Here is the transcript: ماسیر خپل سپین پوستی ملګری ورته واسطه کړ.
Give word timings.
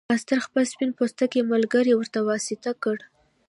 ماسیر 0.09 0.39
خپل 0.47 0.63
سپین 0.71 0.91
پوستی 0.97 1.41
ملګری 1.51 1.93
ورته 1.95 2.19
واسطه 2.29 2.71
کړ. 2.83 2.97